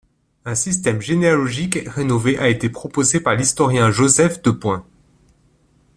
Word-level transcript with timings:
Un 0.45 0.55
système 0.55 0.99
généalogique 0.99 1.77
rénové 1.85 2.35
a 2.39 2.49
été 2.49 2.69
proposé 2.69 3.19
par 3.19 3.35
l'historien 3.35 3.91
Joseph 3.91 4.41
Depoin. 4.41 4.83